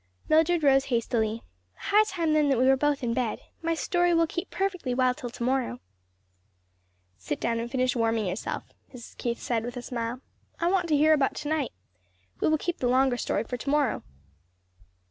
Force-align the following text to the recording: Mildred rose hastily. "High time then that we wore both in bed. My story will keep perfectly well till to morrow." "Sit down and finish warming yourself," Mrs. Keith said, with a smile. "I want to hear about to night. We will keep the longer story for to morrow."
Mildred 0.29 0.63
rose 0.63 0.85
hastily. 0.85 1.43
"High 1.75 2.05
time 2.05 2.33
then 2.33 2.49
that 2.49 2.57
we 2.57 2.65
wore 2.65 2.75
both 2.75 3.03
in 3.03 3.13
bed. 3.13 3.39
My 3.61 3.75
story 3.75 4.15
will 4.15 4.25
keep 4.25 4.49
perfectly 4.49 4.95
well 4.95 5.13
till 5.13 5.29
to 5.29 5.43
morrow." 5.43 5.79
"Sit 7.19 7.39
down 7.39 7.59
and 7.59 7.69
finish 7.69 7.95
warming 7.95 8.25
yourself," 8.25 8.63
Mrs. 8.91 9.15
Keith 9.17 9.39
said, 9.39 9.63
with 9.63 9.77
a 9.77 9.83
smile. 9.83 10.19
"I 10.59 10.71
want 10.71 10.89
to 10.89 10.97
hear 10.97 11.13
about 11.13 11.35
to 11.35 11.49
night. 11.49 11.71
We 12.39 12.47
will 12.47 12.57
keep 12.57 12.79
the 12.79 12.87
longer 12.89 13.15
story 13.15 13.43
for 13.43 13.57
to 13.57 13.69
morrow." 13.69 14.01